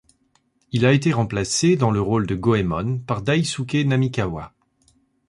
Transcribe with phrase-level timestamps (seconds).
[0.71, 4.51] Il a été remplacé dans le rôle de Goemon par Daisuke Namikawa.